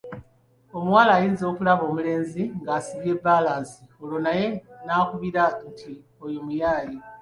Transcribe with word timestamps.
Omuwala 0.77 1.11
ayinza 1.17 1.43
okulaba 1.51 1.83
omulenzi 1.89 2.43
ng’asibye 2.59 3.13
bbalansi 3.17 3.81
olwo 4.01 4.17
naye 4.25 4.47
n’akubira 4.85 5.43
nti 5.69 5.91
oyo 6.25 6.39
muyaaye. 6.45 6.97